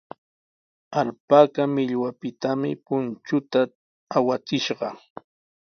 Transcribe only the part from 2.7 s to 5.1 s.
punchunta awachishqa.